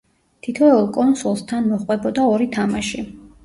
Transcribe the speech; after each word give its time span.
თითოეულ 0.47 0.87
კონსოლს 0.95 1.45
თან 1.53 1.69
მოჰყვებოდა 1.75 2.27
ორი 2.35 2.51
თამაში. 2.61 3.09